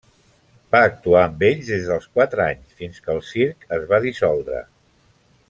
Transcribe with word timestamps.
Va 0.75 0.79
actuar 0.91 1.19
amb 1.25 1.45
ells 1.49 1.69
des 1.73 1.85
dels 1.89 2.07
quatre 2.15 2.45
anys, 2.47 2.73
fins 2.81 2.99
que 3.05 3.13
el 3.17 3.23
circ 3.33 3.69
es 3.79 3.87
va 3.93 4.01
dissoldre. 4.09 4.65